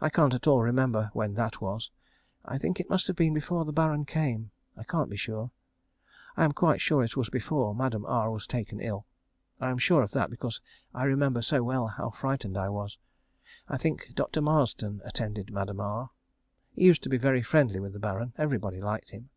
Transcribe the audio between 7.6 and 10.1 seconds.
Madame R was taken ill. I am sure